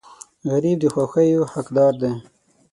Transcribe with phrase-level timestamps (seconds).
[0.49, 2.11] غریب د خوښیو حقدار دی